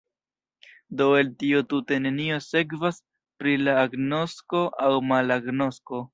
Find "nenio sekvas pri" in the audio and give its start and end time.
2.05-3.55